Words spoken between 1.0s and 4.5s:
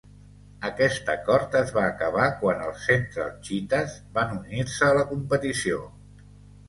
acord es va acabar quan els Central Cheetahs van